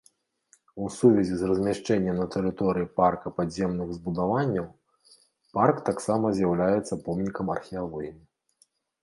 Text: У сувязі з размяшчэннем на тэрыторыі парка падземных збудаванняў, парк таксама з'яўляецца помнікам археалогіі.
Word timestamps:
У 0.83 0.85
сувязі 0.93 1.35
з 1.41 1.49
размяшчэннем 1.51 2.15
на 2.21 2.25
тэрыторыі 2.35 2.87
парка 3.01 3.33
падземных 3.37 3.91
збудаванняў, 3.99 4.67
парк 5.59 5.77
таксама 5.91 6.33
з'яўляецца 6.41 7.01
помнікам 7.05 7.47
археалогіі. 7.59 8.13